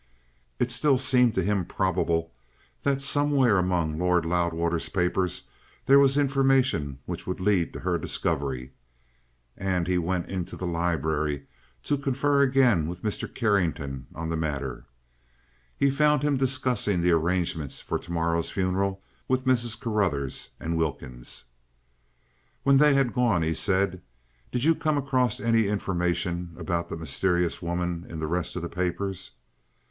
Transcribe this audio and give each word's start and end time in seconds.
It 0.57 0.71
still 0.71 0.97
seemed 0.97 1.35
to 1.35 1.43
him 1.43 1.63
probable 1.63 2.31
that 2.81 3.03
somewhere 3.03 3.59
among 3.59 3.99
Lord 3.99 4.25
Loudwater's 4.25 4.89
papers 4.89 5.43
there 5.85 5.99
was 5.99 6.17
information 6.17 6.97
which 7.05 7.27
would 7.27 7.39
lead 7.39 7.71
to 7.73 7.81
her 7.81 7.99
discovery, 7.99 8.71
and 9.55 9.85
he 9.85 9.99
went 9.99 10.27
into 10.27 10.57
the 10.57 10.65
library 10.65 11.45
to 11.83 11.99
confer 11.99 12.41
again 12.41 12.87
with 12.87 13.03
Mr. 13.03 13.31
Carrington 13.31 14.07
on 14.15 14.29
the 14.29 14.35
matter. 14.35 14.85
He 15.77 15.91
found 15.91 16.23
him 16.23 16.35
discussing 16.35 17.01
the 17.03 17.11
arrangements 17.11 17.79
for 17.79 17.99
tomorrow's 17.99 18.49
funeral 18.49 19.03
with 19.27 19.45
Mrs. 19.45 19.79
Carruthers 19.79 20.49
and 20.59 20.77
Wilkins. 20.77 21.45
When 22.63 22.77
they 22.77 22.95
had 22.95 23.13
gone 23.13 23.43
he 23.43 23.53
said: 23.53 24.01
"Did 24.51 24.63
you 24.63 24.73
come 24.73 24.97
across 24.97 25.39
any 25.39 25.67
information 25.67 26.53
about 26.57 26.89
that 26.89 26.99
mysterious 26.99 27.61
woman 27.61 28.07
in 28.09 28.17
the 28.17 28.25
rest 28.25 28.55
of 28.55 28.63
the 28.63 28.67
papers?" 28.67 29.29